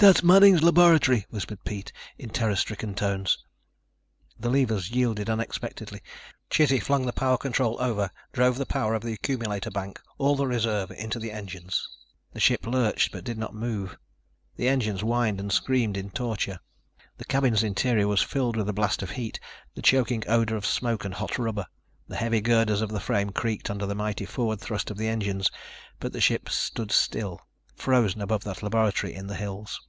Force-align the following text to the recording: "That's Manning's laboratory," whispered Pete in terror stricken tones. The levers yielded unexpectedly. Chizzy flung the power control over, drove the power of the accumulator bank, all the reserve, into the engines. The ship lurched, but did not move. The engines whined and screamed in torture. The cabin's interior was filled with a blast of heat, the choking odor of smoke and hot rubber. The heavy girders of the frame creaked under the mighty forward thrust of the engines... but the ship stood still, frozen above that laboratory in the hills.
"That's 0.00 0.22
Manning's 0.22 0.62
laboratory," 0.62 1.26
whispered 1.30 1.64
Pete 1.64 1.92
in 2.18 2.30
terror 2.30 2.54
stricken 2.54 2.94
tones. 2.94 3.36
The 4.38 4.48
levers 4.48 4.92
yielded 4.92 5.28
unexpectedly. 5.28 6.02
Chizzy 6.50 6.78
flung 6.80 7.04
the 7.04 7.12
power 7.12 7.36
control 7.36 7.76
over, 7.82 8.08
drove 8.32 8.58
the 8.58 8.64
power 8.66 8.94
of 8.94 9.02
the 9.02 9.12
accumulator 9.14 9.72
bank, 9.72 10.00
all 10.16 10.36
the 10.36 10.46
reserve, 10.46 10.92
into 10.92 11.18
the 11.18 11.32
engines. 11.32 11.84
The 12.32 12.38
ship 12.38 12.64
lurched, 12.64 13.10
but 13.10 13.24
did 13.24 13.38
not 13.38 13.56
move. 13.56 13.98
The 14.54 14.68
engines 14.68 15.00
whined 15.00 15.40
and 15.40 15.50
screamed 15.50 15.96
in 15.96 16.10
torture. 16.10 16.60
The 17.16 17.24
cabin's 17.24 17.64
interior 17.64 18.06
was 18.06 18.22
filled 18.22 18.54
with 18.54 18.68
a 18.68 18.72
blast 18.72 19.02
of 19.02 19.10
heat, 19.10 19.40
the 19.74 19.82
choking 19.82 20.22
odor 20.28 20.54
of 20.54 20.64
smoke 20.64 21.04
and 21.04 21.14
hot 21.14 21.38
rubber. 21.40 21.66
The 22.06 22.14
heavy 22.14 22.40
girders 22.40 22.82
of 22.82 22.90
the 22.90 23.00
frame 23.00 23.30
creaked 23.30 23.68
under 23.68 23.84
the 23.86 23.96
mighty 23.96 24.26
forward 24.26 24.60
thrust 24.60 24.92
of 24.92 24.96
the 24.96 25.08
engines... 25.08 25.50
but 25.98 26.12
the 26.12 26.20
ship 26.20 26.48
stood 26.48 26.92
still, 26.92 27.40
frozen 27.74 28.20
above 28.20 28.44
that 28.44 28.62
laboratory 28.62 29.12
in 29.12 29.26
the 29.26 29.34
hills. 29.36 29.80